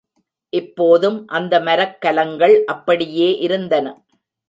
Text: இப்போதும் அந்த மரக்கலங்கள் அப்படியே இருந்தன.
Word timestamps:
இப்போதும் 0.53 1.27
அந்த 1.27 1.53
மரக்கலங்கள் 1.59 2.55
அப்படியே 2.65 3.29
இருந்தன. 3.37 3.87